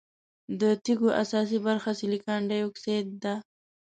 [0.61, 3.33] د تیږو اساسي برخه سلیکان ډای اکسايډ ده.